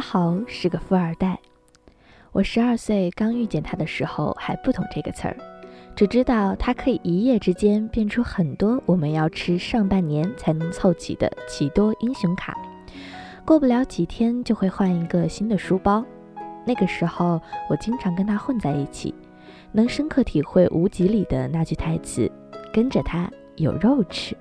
[0.00, 1.38] 阿豪是个富二代。
[2.32, 5.36] 我十二岁刚遇见他的时候还不懂这个词儿，
[5.94, 12.56] 只知道他可以一夜之间变出很多我们要吃上半年才能凑齐的奇多英雄卡，
[13.44, 16.02] 过不了几天就会换一个新的书包。
[16.64, 17.38] 那个时候
[17.68, 19.14] 我经常跟他混在一起，
[19.70, 22.26] 能深刻体会无极里的那句台词
[22.72, 24.34] ：“跟着他有肉吃。”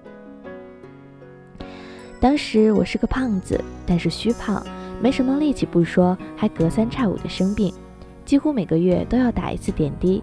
[2.21, 4.65] 当时我是个胖子，但是虚胖，
[5.01, 7.73] 没什么力气不说，还隔三差五的生病，
[8.25, 10.21] 几乎每个月都要打一次点滴。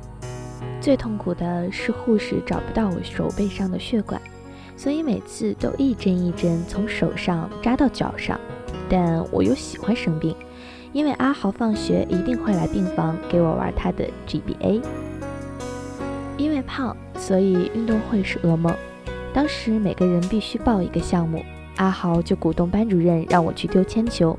[0.81, 4.21] 最痛苦的是护士找不到我手背上的血管，
[4.77, 8.39] 所以每次都一针一针从手上扎到脚上。
[8.89, 10.37] 但我又喜欢生病，
[10.93, 14.83] 因为阿豪放学一定会来病房给我玩他的 GBA。
[16.37, 18.73] 因为胖，所以运动会是噩梦。
[19.33, 21.43] 当时每个人必须报一个项目。
[21.77, 24.39] 阿豪就鼓动班主任让我去丢铅球，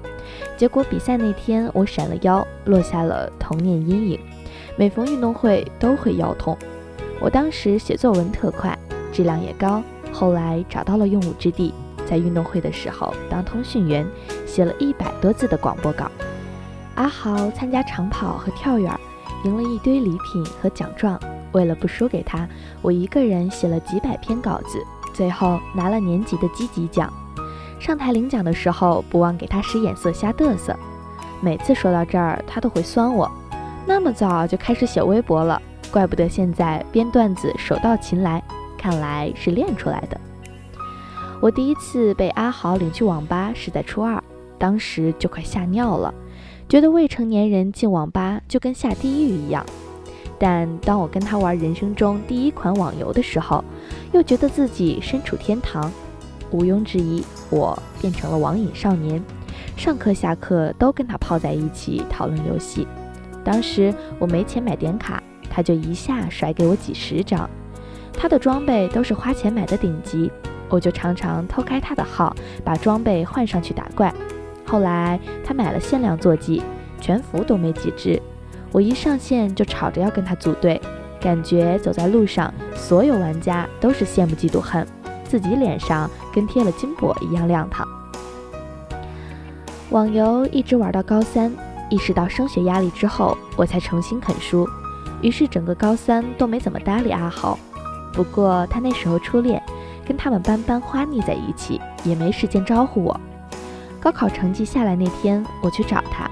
[0.56, 4.20] 结果比赛那天我闪了腰，落下了童年阴影。
[4.76, 6.58] 每逢运动会都会腰痛。
[7.20, 8.78] 我当时写作文特快，
[9.12, 11.74] 质量也高，后来找到了用武之地，
[12.06, 14.06] 在运动会的时候当通讯员，
[14.46, 16.12] 写了一百多字的广播稿。
[16.96, 18.92] 阿豪参加长跑和跳远，
[19.46, 21.20] 赢了一堆礼品和奖状。
[21.54, 22.48] 为了不输给他，
[22.82, 27.12] 我一个人写了几百篇稿子，最后拿了年级的积极奖。
[27.80, 30.75] 上台领奖的时候，不忘给他使眼色瞎嘚瑟。
[31.42, 33.30] 每次说到这儿，他都会酸我。
[33.86, 35.61] 那么早就开始写微博了，
[35.92, 38.44] 怪不得现在编段子手到擒来，
[38.78, 40.20] 看来是练出来的。
[41.39, 44.22] 我第一次被阿豪领去网吧是在初二，
[44.58, 46.14] 当时就快吓尿了，
[46.67, 49.64] 觉得未成年人进网吧就跟下地狱一样。
[50.39, 53.64] 但当我跟他玩人生中第一款网游的时候，
[54.11, 55.92] 又觉得自己身处天堂。
[56.52, 59.22] 毋庸置疑，我变成了网瘾少年，
[59.76, 62.88] 上课下课都跟他泡在一起讨论游戏。
[63.44, 67.50] 当时我没钱买点卡，他就一下甩给我几十张。
[68.14, 70.32] 他的装备都是花钱买的顶级，
[70.70, 74.14] 我就常常偷开他的号，把装备换上去打怪。
[74.66, 76.62] 后来他买了限量坐骑，
[77.00, 78.22] 全服都没几只，
[78.72, 80.82] 我一上线就吵着要跟他组队，
[81.22, 84.86] 感觉走在路上，所有玩家都是羡慕嫉妒恨。
[85.24, 87.83] 自己脸上跟贴了金箔一样亮堂。
[89.89, 91.52] 网游一直玩到高三，
[91.89, 94.70] 意识到升学压力之后，我才重新啃书。
[95.23, 97.58] 于是整个高三都没怎么搭理阿豪。
[98.14, 99.59] 不过他那时候初恋，
[100.05, 103.19] 跟他们班班花腻在一起，也没时间招呼我。
[103.99, 106.30] 高考成绩下来那天，我去找他，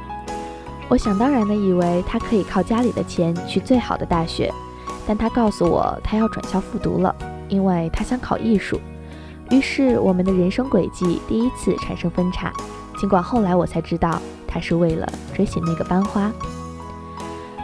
[0.87, 4.53] 我想当然的以为他可以靠家里的钱去最好的大学，
[5.07, 7.15] 但他告诉我他要转校复读了。
[7.47, 8.79] 因为他想考艺术，
[9.51, 12.51] 于是我们的人生轨迹第一次产生分叉。
[12.97, 16.31] 尽管后来我才知道，他是为了追寻那个班花。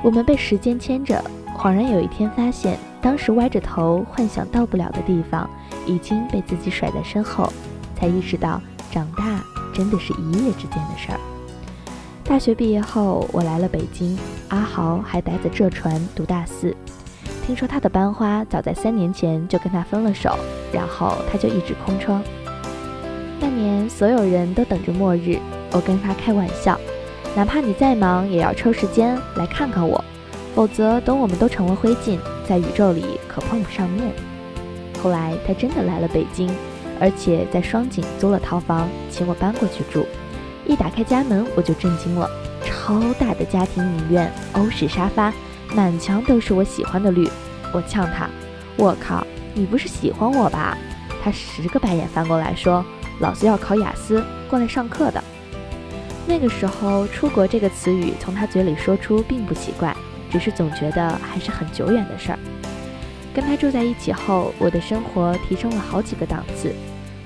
[0.03, 1.23] 我们被时间牵着，
[1.57, 5.49] 恍然有一天发现，当时歪着头幻想到不了的地方，
[5.85, 7.51] 已经被自己甩在身后，
[7.95, 9.41] 才意识到长大
[9.73, 11.19] 真的是一夜之间的事儿。
[12.23, 14.17] 大学毕业后，我来了北京，
[14.49, 16.75] 阿豪还待在浙传读大四。
[17.41, 20.37] 听说他的班花早在三年前就跟他分了手，
[20.71, 22.23] 然后他就一直空窗。
[23.39, 25.37] 那年所有人都等着末日，
[25.71, 26.79] 我跟他开玩笑，
[27.35, 30.01] 哪怕你再忙也要抽时间来看看我，
[30.55, 34.13] 否则等我们都成了灰烬，在宇宙里可碰不上面。
[35.01, 36.49] 后来他真的来了北京，
[36.99, 40.05] 而且在双井租了套房，请我搬过去住。
[40.67, 42.29] 一打开家门我就震惊了，
[42.63, 45.33] 超大的家庭影院，欧式沙发。
[45.75, 47.29] 满墙都是我喜欢的绿，
[47.73, 48.29] 我呛他，
[48.75, 50.77] 我靠，你不是喜欢我吧？
[51.23, 52.83] 他十个白眼翻过来说，
[53.19, 55.23] 老子要考雅思，过来上课的。
[56.27, 59.95] 那个时候，出国这个词语从他嘴里说出并不奇怪，
[60.29, 62.39] 只是总觉得还是很久远的事儿。
[63.33, 66.73] 跟他住在一起后，我的生活提升了好几个档次。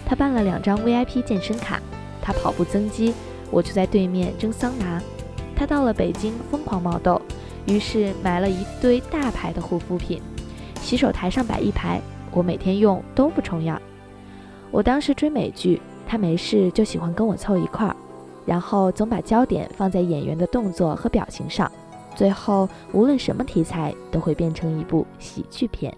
[0.06, 1.82] 他办了两张 VIP 健身卡，
[2.22, 3.12] 他跑步增肌，
[3.50, 5.02] 我就在对面蒸桑拿。
[5.56, 7.20] 他到了北京疯狂冒痘。
[7.66, 10.22] 于是买了一堆大牌的护肤品，
[10.82, 12.00] 洗手台上摆一排，
[12.32, 13.82] 我每天用都不重样。
[14.72, 17.96] 我当时追美剧，他没事就喜欢跟我凑一块儿，
[18.46, 21.72] 然后总把焦点放在演员的动作和表情上，
[22.16, 25.96] 最后无论什么题材都会变成一部喜剧片。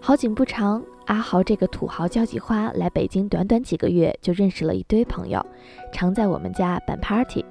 [0.00, 5.44] 好景不长，阿豪这个土豪交际花来北京，短短几个月就认识了一堆朋友，
[5.92, 7.42] 常在我们家办 party。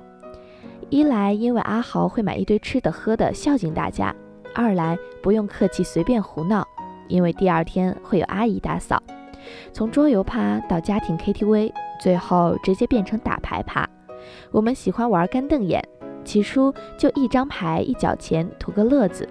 [0.90, 4.14] 一来因为阿豪会买一堆吃的喝的孝敬大家，
[4.54, 6.66] 二来不用客气随便胡闹，
[7.08, 9.02] 因为第二天会有阿姨打扫。
[9.74, 11.72] 从桌游趴到家庭 KTV，
[12.02, 13.88] 最后直接变成打牌趴，
[14.52, 15.84] 我们喜欢玩干瞪眼，
[16.24, 19.28] 起初就一张牌一角钱，图个乐子。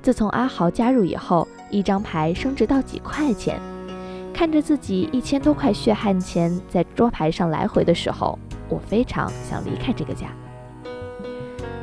[0.00, 3.60] 自从阿豪加入以后，一张牌升值到几块钱。
[4.34, 8.38] 看着自己一千多块血汗钱在桌牌上来回的时候，
[8.68, 10.26] 我非常想离开这个家。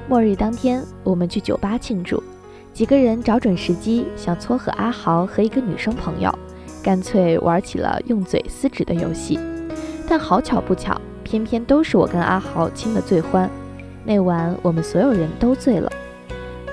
[0.10, 2.22] 末日当天，我们去酒吧庆祝，
[2.74, 6.34] 几个人找准时机想撮合阿豪和一个女生朋友，
[6.82, 9.40] 干脆玩起了用嘴撕纸的游戏。
[10.08, 13.48] 但好巧不巧，偏偏都是我跟阿豪亲的最欢。
[14.04, 15.88] 那晚我们所有人都醉了。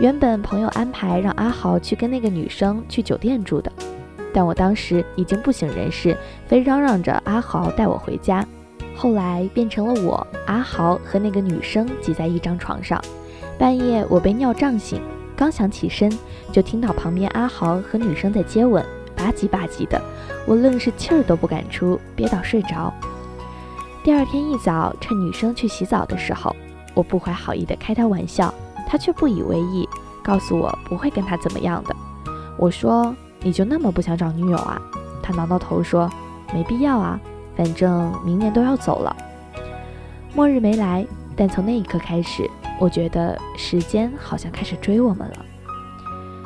[0.01, 3.71] 原本朋友安排让阿豪去跟那个女生去酒店住的，
[4.33, 6.17] 但我当时已经不省人事，
[6.47, 8.43] 非嚷嚷着阿豪带我回家。
[8.97, 12.99] 后来变成了我、阿豪和那个女生挤在一张床上。
[13.59, 15.01] 半夜我被尿胀醒，
[15.35, 16.11] 刚想起身，
[16.53, 18.85] 就听到旁边阿豪和女生在接吻，
[19.17, 20.01] 吧唧吧唧的，
[20.47, 22.93] 我愣是气儿都不敢出，憋到睡着。
[24.05, 26.55] 第二天一早，趁女生去洗澡的时候，
[26.95, 28.53] 我不怀好意的开她玩笑，
[28.87, 29.89] 她却不以为意，
[30.23, 31.97] 告诉我不会跟她怎么样的。
[32.59, 34.81] 我说：“你就那么不想找女友啊？”
[35.23, 36.11] 她挠挠头说
[36.55, 37.19] ：“没必要啊，
[37.57, 39.17] 反正明年都要走了。”
[40.35, 45.45] 末日没来，但从那一刻开始，我觉得时间好像开始追我们了。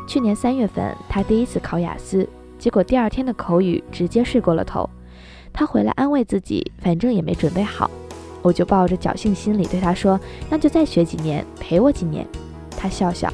[0.09, 2.29] 去年三月份，他第一次考雅思，
[2.59, 4.88] 结果第二天的口语直接睡过了头。
[5.53, 7.91] 他回来安慰自己，反正也没准备好，
[8.43, 10.19] 我就抱着侥幸心理对他说
[10.49, 12.27] ：“那就再学几年，陪我几年。”
[12.76, 13.29] 他笑笑：“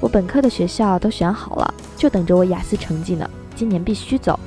[0.00, 3.28] 我本科的学校都选好了，就等着我雅思成绩呢。
[3.54, 4.38] 今年必须走。”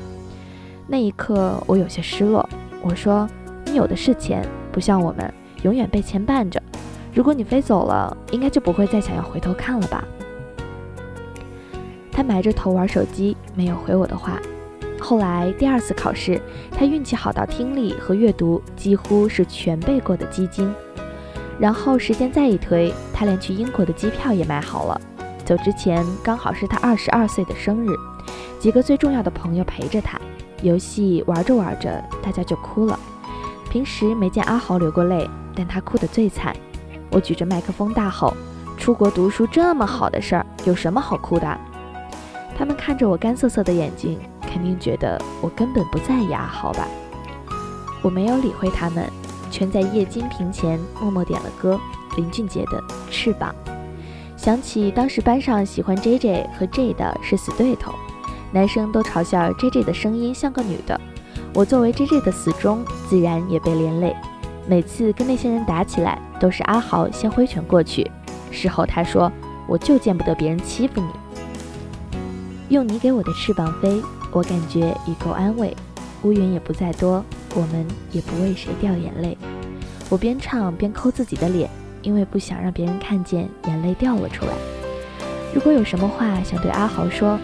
[0.87, 2.47] 那一刻，我有些失落。
[2.81, 3.29] 我说
[3.65, 5.33] ：“你有的是钱，不像我们，
[5.63, 6.61] 永远被钱绊着。
[7.13, 10.03] 如果你飞走了，应该就不会再想要回头看了吧？”
[12.11, 14.39] 他埋着头玩手机，没有回我的话。
[14.99, 16.39] 后来第二次考试，
[16.71, 20.73] 他运气好到听力和阅读几乎是全背过的鸡精。
[21.59, 25.01] 然后时间再一推，他连去英国的机票也买好了。
[25.43, 27.89] 走之前刚好是他二十二岁的生日，
[28.59, 30.19] 几个最重要的朋友陪着他。
[30.61, 32.99] 游戏玩着玩着，大家就哭了。
[33.69, 36.55] 平时没见阿豪流过泪，但他哭得最惨。
[37.11, 38.33] 我举着麦克风大吼
[38.79, 41.59] ：“出国读书这么好的事儿，有什么好哭的？”
[42.57, 44.17] 他们看着我干涩涩的眼睛。
[44.53, 46.85] 肯定觉得我根本不在意阿豪吧？
[48.01, 49.09] 我没有理会他们，
[49.49, 51.79] 全在液晶屏前默默点了歌，
[52.17, 52.77] 林俊杰的
[53.09, 53.55] 《翅膀》。
[54.35, 57.93] 想起当时班上喜欢 J J 和 J 的是死对头，
[58.51, 60.99] 男生都嘲笑 J J 的声音像个女的。
[61.53, 64.13] 我作为 J J 的死忠，自然也被连累。
[64.67, 68.09] 每次跟那些人打起来，都是阿豪先挥拳过去。
[68.51, 69.31] 事后他说
[69.67, 71.07] ：“我就见不得别人欺负你，
[72.69, 74.01] 用你给我的翅膀飞。”
[74.33, 75.75] 我感觉已够安慰，
[76.23, 77.21] 乌云也不再多，
[77.53, 79.37] 我们也不为谁掉眼泪。
[80.09, 81.69] 我边唱边抠自己的脸，
[82.01, 84.53] 因为不想让别人看见眼泪掉了出来。
[85.53, 87.37] 如果有什么话想对阿豪说，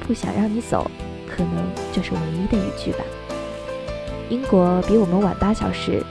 [0.00, 0.90] 不想让你走，
[1.28, 2.98] 可能就是唯一的一句吧。
[4.28, 6.02] 英国比我们晚八小时，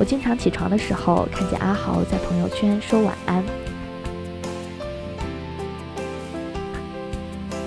[0.00, 3.44] 我经常起床的时候看见阿豪在朋友圈说晚安。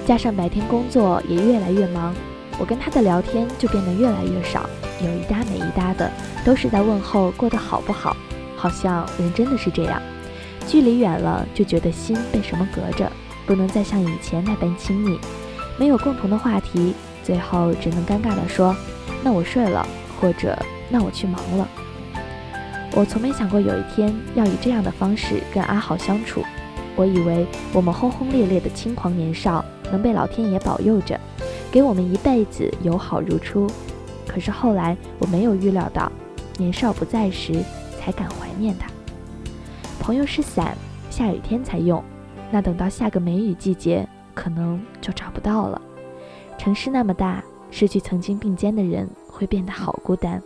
[0.03, 2.11] 加上白天工作也越来越忙，
[2.57, 4.67] 我跟他的聊天就变得越来越少，
[4.99, 6.11] 有一搭没一搭的，
[6.43, 8.17] 都是在问候过得好不好。
[8.57, 10.01] 好像人真的是这样，
[10.65, 13.11] 距离远了就觉得心被什么隔着，
[13.45, 15.19] 不能再像以前那般亲密。
[15.77, 18.75] 没有共同的话题，最后只能尴尬地说
[19.23, 19.87] ：“那我睡了，
[20.19, 20.57] 或者
[20.89, 21.67] 那我去忙了。”
[22.95, 26.41] 我从没想过有一天要以这样的方式跟阿豪相处。
[26.95, 29.63] 我以为我们轰轰烈烈的轻狂年少。
[29.91, 31.19] 能被老天爷保佑着，
[31.71, 33.69] 给我们一辈子友好如初。
[34.27, 36.11] 可是后来我没有预料到，
[36.57, 37.63] 年少不在时
[37.99, 38.89] 才敢怀念他。
[39.99, 40.75] 朋友是伞，
[41.11, 42.03] 下雨天才用，
[42.49, 45.79] 那等到下个梅雨季节，可能就找不到了。
[46.57, 50.41] 城市那么大，失去曾经并肩的人，会变得好孤单。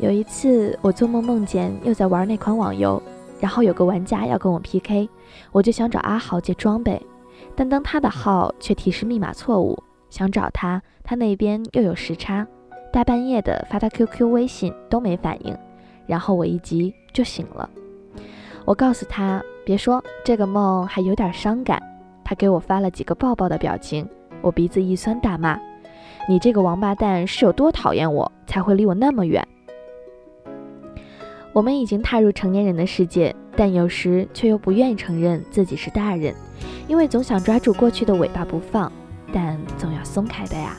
[0.00, 3.00] 有一次，我做梦梦见又在玩那款网游，
[3.38, 5.06] 然后有个玩家要跟我 PK，
[5.52, 7.00] 我就想找阿豪借装备。
[7.54, 9.78] 但当他的号却提示密码错误，
[10.08, 12.46] 想找他，他那边又有时差，
[12.90, 15.54] 大半夜的发他 QQ、微信都没反应，
[16.06, 17.68] 然后我一急就醒了。
[18.64, 21.78] 我告诉他别说这个梦还有点伤感，
[22.24, 24.08] 他给我发了几个抱抱的表情，
[24.40, 25.60] 我鼻子一酸大骂
[26.26, 29.46] ：“你这个王八蛋是有多讨厌我才会离我那么远？”
[31.52, 36.34] 我们已经踏入成年人的世界，但有时却又不愿意承认自己是大人。
[36.86, 38.90] 因为总想抓住过去的尾巴不放，
[39.32, 40.76] 但总要松开的呀。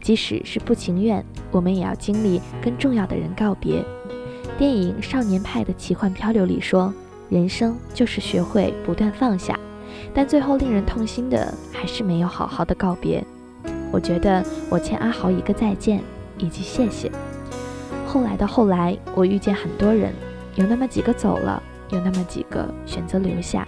[0.00, 3.84] 即使是不情愿，我们也要经历跟重要的人告别。
[4.58, 6.92] 电影《少年派的奇幻漂流》里说，
[7.28, 9.58] 人生就是学会不断放下，
[10.14, 13.24] 但最后令人痛心的还是没有好好的告别。
[13.92, 16.02] 我觉得我欠阿豪一个再见，
[16.38, 17.10] 以及谢谢。
[18.12, 20.12] 后来的后来，我遇见很多人，
[20.56, 23.64] 有那么几个走了，有那么几个选择留下，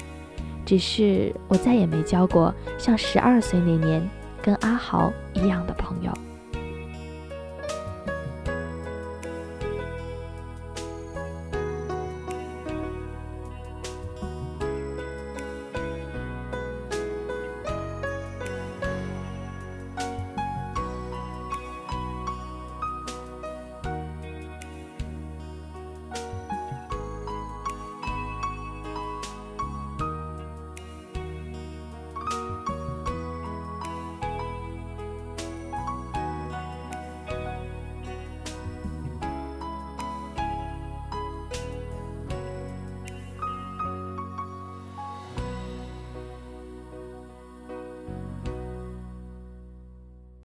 [0.67, 4.11] 只是我再也没交过像十二岁那年
[4.43, 6.13] 跟阿豪一样的朋友。